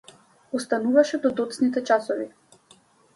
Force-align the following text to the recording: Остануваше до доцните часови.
Остануваше 0.59 1.19
до 1.25 1.31
доцните 1.39 1.83
часови. 1.91 2.25